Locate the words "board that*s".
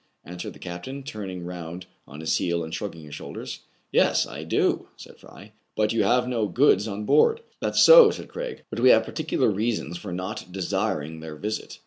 7.05-7.83